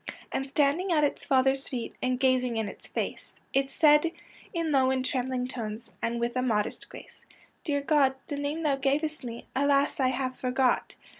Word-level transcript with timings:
And 0.31 0.47
standing 0.47 0.91
at 0.91 1.03
its 1.03 1.23
Father's 1.23 1.69
feet,• 1.69 1.93
And 2.01 2.19
gazing 2.19 2.57
in 2.57 2.65
his 2.65 2.87
face, 2.87 3.33
It 3.53 3.69
said 3.69 4.11
in 4.51 4.71
low 4.71 4.89
and 4.89 5.05
trembling 5.05 5.47
tones, 5.47 5.91
And 6.01 6.19
with 6.19 6.35
a 6.35 6.41
modest 6.41 6.89
grace, 6.89 7.23
^ 7.29 7.35
Dear 7.63 7.81
God, 7.81 8.15
the 8.25 8.37
name 8.37 8.63
thou 8.63 8.77
gavest 8.77 9.23
me, 9.23 9.45
Alas, 9.55 9.99
I 9.99 10.07
have 10.07 10.35
forgot.' 10.35 10.95